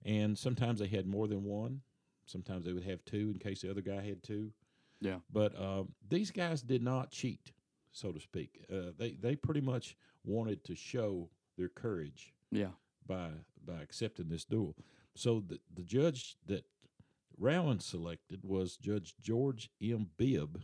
[0.04, 1.80] And sometimes they had more than one.
[2.26, 4.52] Sometimes they would have two in case the other guy had two.
[5.00, 5.18] Yeah.
[5.32, 7.52] But um, these guys did not cheat,
[7.92, 8.64] so to speak.
[8.72, 11.28] Uh, they they pretty much wanted to show
[11.58, 12.70] their courage Yeah.
[13.06, 13.30] by
[13.64, 14.74] by accepting this duel.
[15.14, 16.64] So the the judge that
[17.38, 20.08] Rowan selected was Judge George M.
[20.16, 20.62] Bibb,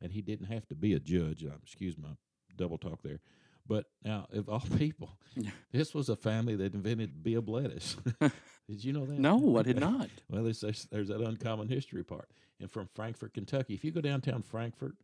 [0.00, 1.44] and he didn't have to be a judge.
[1.62, 2.16] Excuse my
[2.56, 3.20] double talk there.
[3.66, 5.10] But now, of all people,
[5.72, 7.96] this was a family that invented Bibb lettuce.
[8.20, 9.18] did you know that?
[9.18, 10.08] No, I did not.
[10.30, 12.28] Well, there's, there's there's that uncommon history part.
[12.60, 14.94] And from Frankfort, Kentucky, if you go downtown Frankfort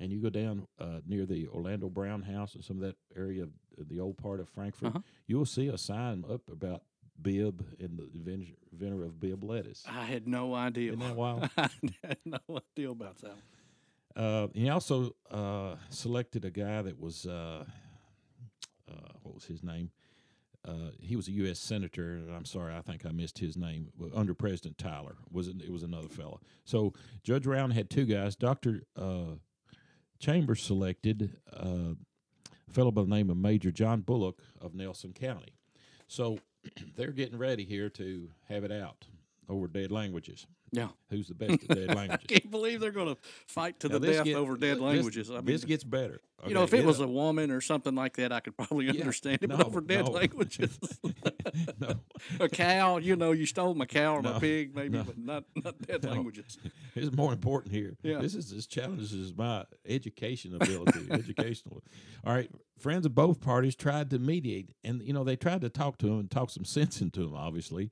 [0.00, 3.44] and you go down uh, near the Orlando Brown House and some of that area
[3.44, 5.00] of uh, the old part of Frankfort, Uh-huh.
[5.26, 6.82] you will see a sign up about
[7.20, 9.84] Bibb and the inventor, of Bibb lettuce.
[9.88, 10.92] I had no idea.
[10.92, 11.48] Isn't that wild?
[11.56, 11.68] I
[12.02, 13.36] had no idea about that.
[14.16, 17.64] Uh, he also uh, selected a guy that was uh,
[18.94, 19.90] uh, what was his name?
[20.66, 21.58] Uh, he was a U.S.
[21.58, 22.12] senator.
[22.12, 23.88] and I'm sorry, I think I missed his name.
[24.14, 26.40] Under President Tyler was it, it was another fellow.
[26.64, 28.34] So Judge Rowan had two guys.
[28.34, 29.36] Doctor uh,
[30.18, 31.94] Chambers selected uh,
[32.66, 35.54] a fellow by the name of Major John Bullock of Nelson County.
[36.08, 36.38] So
[36.96, 39.06] they're getting ready here to have it out
[39.50, 40.46] over dead languages.
[40.74, 40.88] Yeah.
[41.10, 42.26] Who's the best at dead languages?
[42.28, 44.82] I can't believe they're going to fight to Now, the death get- over dead this-
[44.82, 45.30] languages.
[45.30, 46.20] I mean, this gets better.
[46.46, 47.06] you know, if it was up.
[47.08, 49.48] a woman or something like that, I could probably Yeah, understand it.
[49.48, 50.10] no, but over dead no.
[50.10, 50.78] languages,
[51.80, 51.94] no,
[52.40, 55.78] a cow, you know, you stole my cow or my pig, maybe, but not not
[55.80, 56.58] dead languages.
[56.94, 57.96] it's more important here.
[58.02, 58.18] Yeah.
[58.18, 61.82] This is this challenges my education ability, educational.
[62.26, 65.70] All right, friends of both parties tried to mediate, and you know they tried to
[65.70, 67.90] talk to him and talk some sense into him, obviously,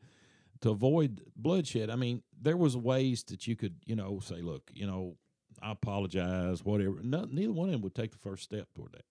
[0.60, 1.88] to avoid bloodshed.
[1.90, 5.16] I mean, there was ways that you could, you know, say, look, you know,
[5.62, 6.96] I apologize, whatever.
[7.02, 9.04] No, neither one of them would take the first step toward that.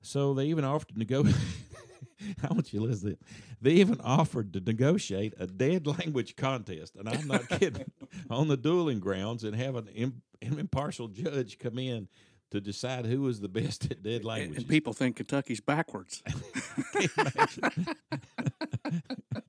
[0.00, 1.36] So they even offered to negotiate.
[2.42, 3.10] I want you to listen.
[3.10, 3.18] To.
[3.60, 7.90] They even offered to negotiate a dead language contest, and I'm not kidding,
[8.30, 9.88] on the dueling grounds, and have an,
[10.40, 12.08] an impartial judge come in
[12.50, 14.58] to decide who was the best at dead language.
[14.58, 16.22] and people think Kentucky's backwards.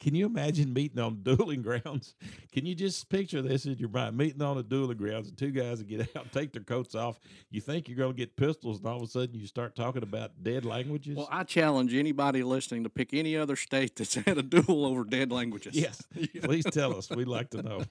[0.00, 2.14] Can you imagine meeting on dueling grounds?
[2.52, 4.16] Can you just picture this in your mind?
[4.16, 7.20] Meeting on a dueling grounds, and two guys that get out, take their coats off.
[7.50, 10.02] You think you're going to get pistols, and all of a sudden you start talking
[10.02, 11.16] about dead languages.
[11.16, 15.04] Well, I challenge anybody listening to pick any other state that's had a duel over
[15.04, 15.76] dead languages.
[15.76, 16.02] Yes,
[16.42, 17.10] please tell us.
[17.10, 17.82] We'd like to know.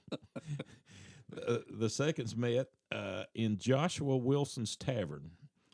[1.46, 5.30] Uh, the seconds met uh, in Joshua Wilson's Tavern,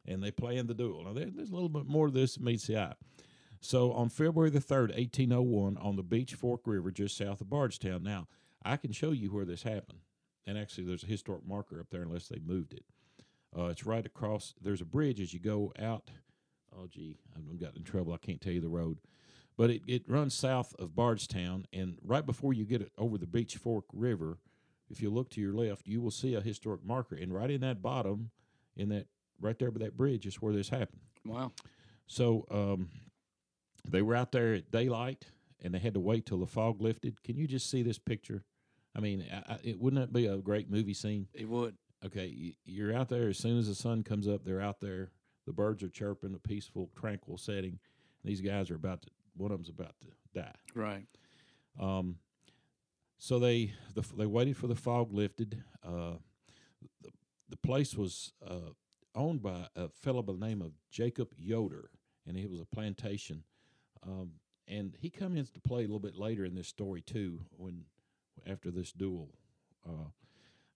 [0.07, 1.05] and they play in the duel.
[1.05, 2.93] Now, there, there's a little bit more to this meets the eye.
[3.61, 8.03] So, on February the 3rd, 1801, on the Beech Fork River just south of Bardstown.
[8.03, 8.29] Now,
[8.65, 10.01] I can show you where this happened.
[10.47, 12.85] And actually, there's a historic marker up there unless they moved it.
[13.57, 16.11] Uh, it's right across, there's a bridge as you go out.
[16.77, 18.13] Oh, gee, I've gotten in trouble.
[18.13, 18.99] I can't tell you the road
[19.57, 23.27] but it, it runs south of Bardstown, and right before you get it over the
[23.27, 24.39] Beech Fork River,
[24.91, 27.63] if you look to your left, you will see a historic marker, and right in
[27.63, 28.31] that bottom,
[28.77, 29.07] in that
[29.41, 31.01] right there by that bridge, is where this happened.
[31.25, 31.53] Wow.
[32.07, 32.89] So um,
[33.91, 35.27] they were out there at daylight,
[35.63, 37.23] and they had to wait till the fog lifted.
[37.23, 38.45] Can you just see this picture?
[38.95, 41.29] I mean, I, I, it wouldn't that be a great movie scene?
[41.35, 41.77] It would.
[42.05, 44.45] Okay, you're out there as soon as the sun comes up.
[44.45, 45.11] They're out there.
[45.47, 47.79] The birds are chirping, a peaceful, tranquil setting.
[48.25, 49.09] These guys are about to.
[49.37, 50.55] One of them's about to die.
[50.75, 51.07] Right.
[51.81, 52.17] Um,
[53.19, 55.63] so they the, they waited for the fog lifted.
[55.85, 56.15] Uh,
[57.03, 57.11] the,
[57.51, 58.71] the place was uh,
[59.15, 61.91] owned by a fellow by the name of Jacob Yoder,
[62.27, 63.43] and it was a plantation.
[64.07, 64.33] Um,
[64.69, 67.41] and he comes into play a little bit later in this story too.
[67.57, 67.85] When
[68.47, 69.31] after this duel,
[69.87, 70.11] uh,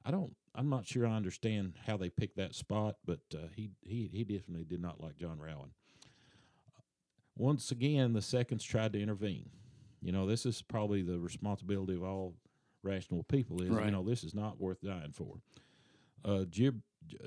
[0.05, 0.35] I don't.
[0.55, 4.25] I'm not sure I understand how they picked that spot, but uh, he he he
[4.25, 5.71] definitely did not like John Rowan.
[7.37, 9.49] Once again, the seconds tried to intervene.
[10.03, 12.35] You know, this is probably the responsibility of all
[12.83, 13.63] rational people.
[13.63, 15.37] Is you know, this is not worth dying for.
[16.25, 16.81] Uh, Jib,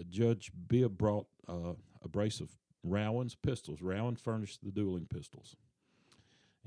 [0.10, 2.50] Judge Bibb brought uh, a brace of
[2.84, 3.82] Rowan's pistols.
[3.82, 5.56] Rowan furnished the dueling pistols,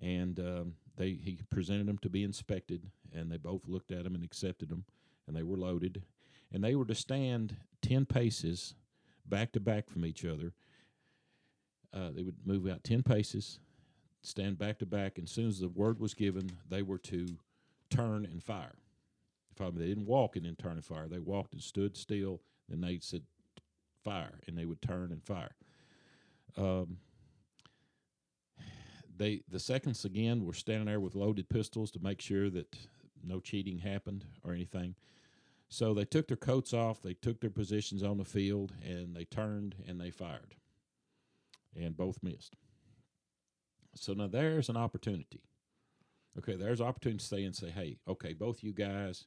[0.00, 4.14] and um, they he presented them to be inspected, and they both looked at them
[4.14, 4.84] and accepted them,
[5.26, 6.02] and they were loaded,
[6.52, 8.74] and they were to stand ten paces
[9.26, 10.52] back to back from each other.
[11.92, 13.58] Uh, they would move out ten paces,
[14.22, 17.26] stand back to back, and as soon as the word was given, they were to
[17.90, 18.76] turn and fire.
[19.58, 19.70] Me?
[19.74, 21.08] They didn't walk and then turn and fire.
[21.08, 22.42] They walked and stood still.
[22.68, 23.22] Then they said
[24.04, 25.54] fire, and they would turn and fire.
[26.58, 26.98] Um,
[29.16, 32.76] they the seconds again were standing there with loaded pistols to make sure that
[33.24, 34.94] no cheating happened or anything.
[35.68, 39.24] So they took their coats off, they took their positions on the field, and they
[39.24, 40.54] turned and they fired.
[41.74, 42.54] And both missed.
[43.94, 45.42] So now there's an opportunity.
[46.38, 49.24] Okay, there's an opportunity to say and say, hey, okay, both you guys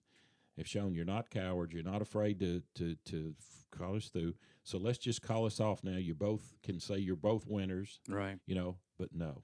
[0.58, 3.36] have shown you're not cowards, you're not afraid to to to
[3.71, 4.34] call us through.
[4.63, 5.97] So let's just call us off now.
[5.97, 8.38] You both can say you're both winners, Right.
[8.45, 9.41] you know, but no.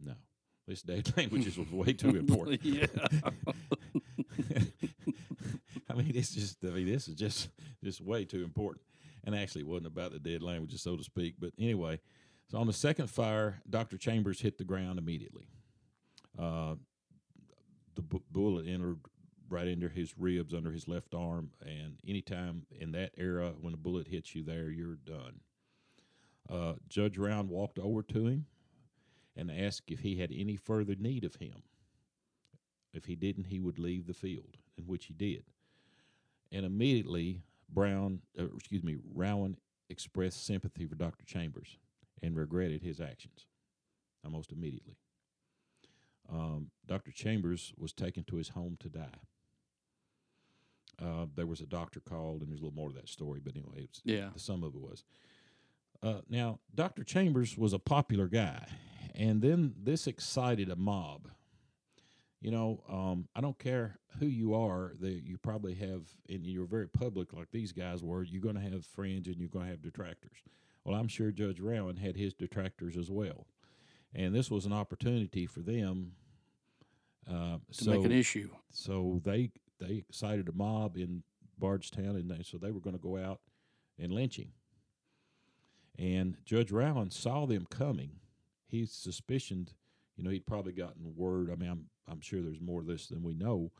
[0.00, 0.14] No.
[0.66, 2.60] This dead language is way too important.
[2.64, 2.86] yeah.
[5.88, 6.58] I mean, it's just.
[6.64, 7.48] I mean, this is just
[7.82, 8.82] just way too important.
[9.24, 11.34] And actually, it wasn't about the dead languages, so to speak.
[11.38, 12.00] But anyway,
[12.50, 15.48] so on the second fire, Doctor Chambers hit the ground immediately.
[16.38, 16.74] Uh,
[17.94, 18.98] the bu- bullet entered
[19.48, 23.78] right into his ribs under his left arm, and anytime in that era when a
[23.78, 25.40] bullet hits you there, you're done.
[26.48, 28.46] Uh, Judge Rowan walked over to him
[29.36, 31.62] and asked if he had any further need of him.
[32.92, 35.44] If he didn't, he would leave the field, in which he did.
[36.50, 39.58] And immediately, Brown, uh, excuse me, Rowan
[39.90, 41.24] expressed sympathy for Dr.
[41.26, 41.76] Chambers
[42.22, 43.46] and regretted his actions
[44.24, 44.96] almost immediately.
[46.32, 47.12] Um, Dr.
[47.12, 49.20] Chambers was taken to his home to die.
[51.00, 53.54] Uh, there was a doctor called, and there's a little more to that story, but
[53.54, 54.30] anyway, it was, Yeah.
[54.32, 55.04] the sum of it was.
[56.02, 57.04] Uh, now, Dr.
[57.04, 58.66] Chambers was a popular guy,
[59.16, 61.28] and then this excited a mob.
[62.40, 66.66] You know, um, I don't care who you are, that you probably have, and you're
[66.66, 69.70] very public like these guys were, you're going to have friends and you're going to
[69.70, 70.38] have detractors.
[70.84, 73.46] Well, I'm sure Judge Rowan had his detractors as well.
[74.14, 76.12] And this was an opportunity for them
[77.28, 78.50] uh, To so, make an issue.
[78.70, 79.50] so they
[79.80, 81.22] they excited a mob in
[81.58, 83.40] Bardstown, and they, so they were going to go out
[83.98, 84.52] and lynch him.
[85.98, 88.20] And Judge Rowan saw them coming.
[88.66, 89.74] He suspicioned,
[90.16, 91.50] you know, he'd probably gotten word.
[91.50, 93.72] I mean, I'm I'm sure there's more of this than we know.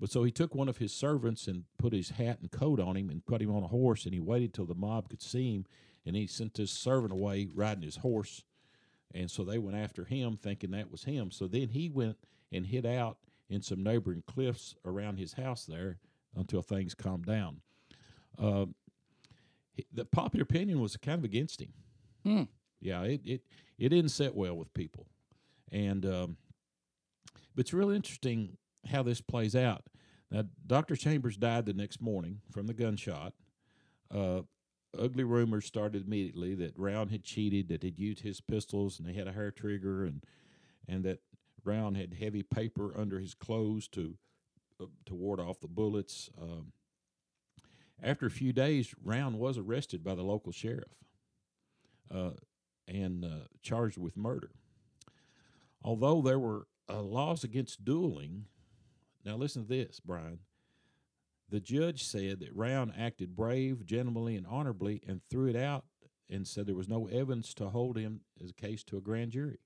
[0.00, 2.96] But so he took one of his servants and put his hat and coat on
[2.96, 5.54] him and put him on a horse, and he waited till the mob could see
[5.54, 5.66] him,
[6.06, 8.44] and he sent his servant away riding his horse.
[9.14, 11.30] And so they went after him, thinking that was him.
[11.30, 12.16] So then he went
[12.52, 15.98] and hid out in some neighboring cliffs around his house there
[16.36, 17.60] until things calmed down.
[18.38, 18.66] Uh,
[19.92, 21.72] the popular opinion was kind of against him.
[22.24, 22.42] Hmm.
[22.80, 23.42] Yeah, it, it
[23.78, 25.06] it didn't sit well with people,
[25.70, 26.36] and um,
[27.54, 28.56] but it's really interesting
[28.90, 29.84] how this plays out.
[30.30, 33.32] Now, Doctor Chambers died the next morning from the gunshot.
[34.14, 34.42] Uh,
[34.98, 39.14] ugly rumors started immediately that Rowan had cheated, that he'd used his pistols, and they
[39.14, 40.24] had a hair trigger, and
[40.88, 41.20] and that
[41.64, 44.14] Rowan had heavy paper under his clothes to
[44.80, 46.30] uh, to ward off the bullets.
[46.40, 46.72] Um,
[48.02, 50.94] after a few days, Rowan was arrested by the local sheriff
[52.14, 52.30] uh,
[52.88, 54.50] and uh, charged with murder.
[55.82, 58.46] Although there were uh, laws against dueling,
[59.24, 60.40] now listen to this, Brian.
[61.50, 65.84] The judge said that Rowan acted brave, gentlemanly, and honorably, and threw it out
[66.28, 69.30] and said there was no evidence to hold him as a case to a grand
[69.30, 69.58] jury.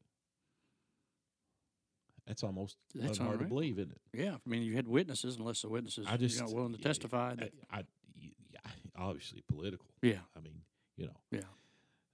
[2.26, 4.00] That's almost That's hard to believe, isn't it?
[4.12, 4.34] Yeah.
[4.34, 6.86] I mean, you had witnesses, unless the witnesses I just you know, willing to yeah,
[6.86, 7.32] testify.
[7.32, 7.82] I, That, I,
[8.20, 9.86] yeah, obviously political.
[10.02, 10.20] yeah.
[10.36, 10.60] I mean,
[10.96, 11.16] you know.
[11.32, 11.40] Yeah.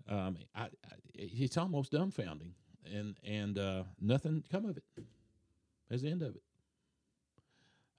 [0.08, 0.68] Um, I, I,
[1.14, 2.52] it's almost dumbfounding,
[2.92, 4.84] and and uh, nothing come of it.
[5.90, 6.42] That's the end of it.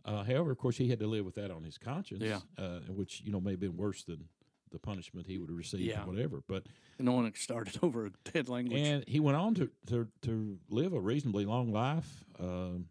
[0.05, 2.39] Uh, however, of course, he had to live with that on his conscience, Yeah.
[2.57, 4.25] uh, which you know may have been worse than
[4.71, 6.03] the punishment he would have received Yeah.
[6.03, 6.41] or whatever.
[6.47, 6.63] But
[6.99, 8.79] No one started over a dead language.
[8.79, 12.23] and he went on to to, to live a reasonably long life.
[12.39, 12.85] Um,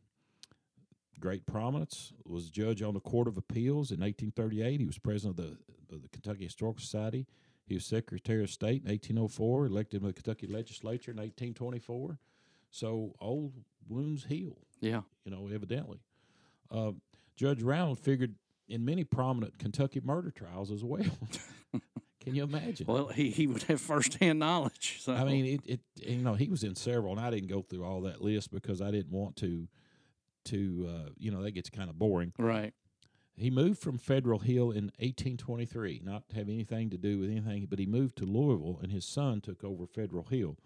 [1.19, 2.13] great prominence.
[2.25, 4.79] Was judge on the Court of Appeals in 1838.
[4.81, 7.27] He was president of the, of the Kentucky Historical Society.
[7.69, 9.67] He was Secretary of State in 1804.
[9.67, 12.19] Elected to the Kentucky Legislature in 1824.
[12.71, 13.53] So old
[13.89, 14.59] wounds heal.
[14.81, 15.03] yeah.
[15.25, 16.01] You know, evidently.
[16.71, 16.93] Uh,
[17.37, 18.35] Judge Rowan figured
[18.69, 21.03] in many prominent Kentucky murder trials as well.
[22.21, 22.87] Can you imagine?
[22.87, 24.99] Well, he, he would have firsthand knowledge.
[25.01, 25.14] So.
[25.14, 25.81] I mean, it, it.
[26.07, 28.83] You know, he was in several, and I didn't go through all that list because
[28.83, 29.69] I didn't want to.
[30.47, 32.33] To uh, you know, that gets kind of boring.
[32.39, 32.73] right.
[33.39, 37.66] He moved from Federal Hill in 1823, not to have anything to do with anything,
[37.70, 40.57] but he moved to Louisville, and his son took over Federal Hill,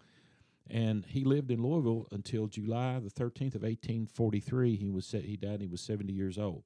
[0.67, 4.75] and he lived in Louisville until July the 13th of 1843.
[4.75, 5.61] He was he died.
[5.61, 6.63] He was 70 years old.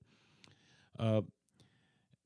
[0.97, 1.21] Uh,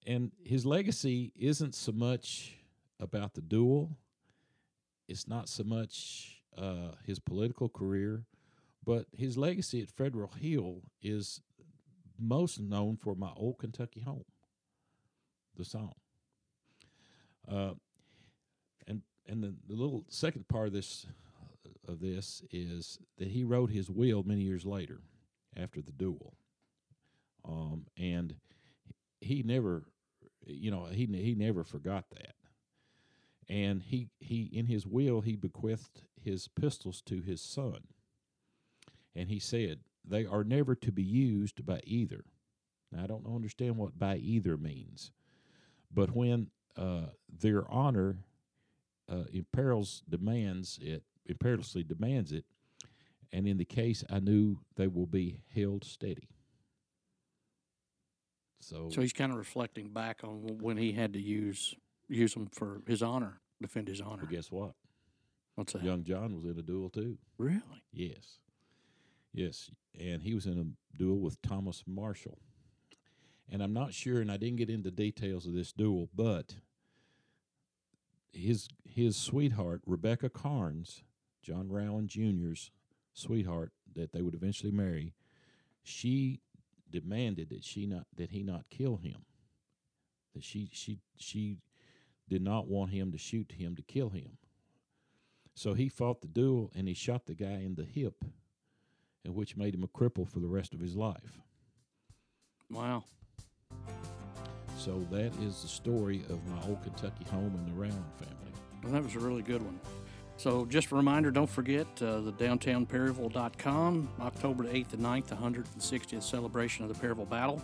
[0.05, 2.55] and his legacy isn't so much
[2.99, 3.97] about the duel.
[5.07, 8.25] It's not so much uh, his political career,
[8.85, 11.41] but his legacy at Federal Hill is
[12.21, 14.25] most known for my old Kentucky home,
[15.57, 15.93] the song.
[17.49, 17.73] Uh,
[18.87, 21.07] and and the, the little second part of this
[21.87, 25.01] of this is that he wrote his will many years later,
[25.57, 26.35] after the duel.
[27.43, 28.35] Um, and
[29.19, 29.83] he never,
[30.45, 32.35] you know, he he never forgot that.
[33.49, 37.87] And he he in his will he bequeathed his pistols to his son.
[39.15, 42.23] And he said, "They are never to be used by either."
[42.91, 45.11] Now I don't understand what by either means,
[45.93, 48.17] but when uh, their honor
[49.09, 52.45] uh, imperils demands it, imperiously demands it,
[53.31, 56.29] and in the case I knew they will be held steady.
[58.59, 61.75] So, So he's kind of reflecting back on when he had to use
[62.07, 64.23] use them for his honor, defend his honor.
[64.23, 64.73] well, guess what?
[65.55, 65.83] What's that?
[65.83, 67.17] Young John was in a duel too.
[67.37, 67.83] Really?
[67.91, 68.37] Yes,
[69.33, 72.39] yes, and he was in a duel with Thomas Marshall.
[73.49, 76.55] And I'm not sure, and I didn't get into details of this duel, but
[78.31, 81.03] his his sweetheart Rebecca Carnes,
[81.41, 82.71] John Rowan Jr.'s
[83.13, 85.13] sweetheart that they would eventually marry,
[85.83, 86.39] she
[86.89, 89.25] demanded that she not that he not kill him.
[90.33, 91.57] That she she she
[92.29, 94.37] did not want him to shoot him to kill him.
[95.53, 98.23] So he fought the duel and he shot the guy in the hip,
[99.25, 101.39] and which made him a cripple for the rest of his life.
[102.69, 103.03] Wow.
[104.77, 108.51] So that is the story of my old Kentucky home and the Rowan family.
[108.83, 109.79] Well, that was a really good one.
[110.37, 116.23] So, just a reminder don't forget uh, the downtownperryville.com, October 8th and 9th, the 160th
[116.23, 117.61] celebration of the Perryville Battle.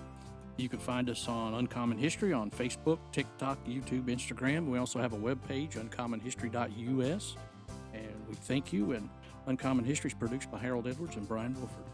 [0.58, 4.68] You can find us on Uncommon History on Facebook, TikTok, YouTube, Instagram.
[4.68, 7.36] We also have a webpage, uncommonhistory.us.
[7.94, 8.92] And we thank you.
[8.92, 9.10] And
[9.48, 11.86] Uncommon History is produced by Harold Edwards and Brian Wolford.